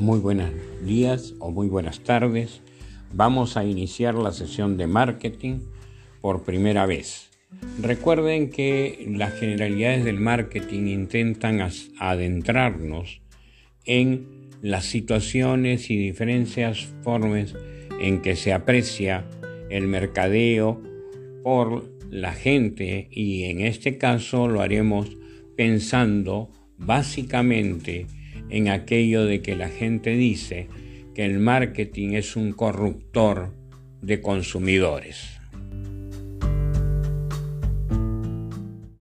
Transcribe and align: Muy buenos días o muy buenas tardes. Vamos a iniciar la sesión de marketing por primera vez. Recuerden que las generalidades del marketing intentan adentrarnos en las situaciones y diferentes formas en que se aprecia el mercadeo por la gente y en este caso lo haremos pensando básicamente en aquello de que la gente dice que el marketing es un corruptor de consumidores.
Muy 0.00 0.18
buenos 0.18 0.50
días 0.84 1.34
o 1.38 1.50
muy 1.50 1.68
buenas 1.68 2.00
tardes. 2.00 2.60
Vamos 3.12 3.56
a 3.56 3.64
iniciar 3.64 4.14
la 4.14 4.32
sesión 4.32 4.76
de 4.76 4.86
marketing 4.86 5.60
por 6.20 6.44
primera 6.44 6.86
vez. 6.86 7.30
Recuerden 7.80 8.50
que 8.50 9.06
las 9.10 9.34
generalidades 9.34 10.04
del 10.04 10.18
marketing 10.18 10.86
intentan 10.86 11.60
adentrarnos 11.98 13.20
en 13.84 14.50
las 14.62 14.86
situaciones 14.86 15.90
y 15.90 15.96
diferentes 15.96 16.86
formas 17.02 17.54
en 18.00 18.22
que 18.22 18.34
se 18.34 18.52
aprecia 18.52 19.26
el 19.70 19.86
mercadeo 19.86 20.82
por 21.42 21.84
la 22.10 22.32
gente 22.32 23.08
y 23.10 23.44
en 23.44 23.60
este 23.60 23.98
caso 23.98 24.48
lo 24.48 24.62
haremos 24.62 25.16
pensando 25.56 26.50
básicamente 26.78 28.06
en 28.52 28.68
aquello 28.68 29.24
de 29.24 29.40
que 29.40 29.56
la 29.56 29.68
gente 29.68 30.10
dice 30.10 30.68
que 31.14 31.24
el 31.24 31.38
marketing 31.38 32.10
es 32.10 32.36
un 32.36 32.52
corruptor 32.52 33.52
de 34.02 34.20
consumidores. 34.20 35.41